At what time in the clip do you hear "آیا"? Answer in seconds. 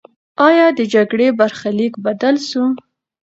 0.47-0.67